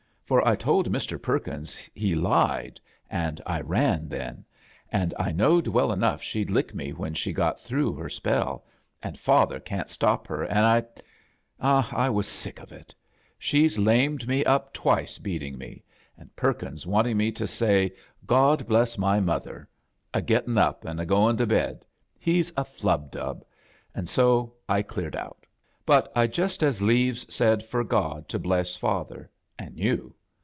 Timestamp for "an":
4.89-5.11, 9.03-9.17, 10.45-10.63, 16.17-16.29, 23.99-24.05, 29.59-29.75